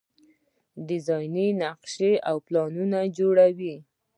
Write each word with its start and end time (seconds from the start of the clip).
ډیزاین 0.87 1.35
نقشې 1.61 2.11
او 2.29 2.35
پلانونه 2.45 2.99
جوړوي. 3.17 3.75